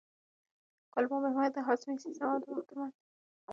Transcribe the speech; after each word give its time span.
کولمو 0.93 1.17
محور 1.25 1.49
د 1.53 1.57
هاضمي 1.67 1.95
سیستم 2.05 2.27
او 2.31 2.39
دماغ 2.41 2.63
ترمنځ 2.67 2.93
دی. 2.95 3.01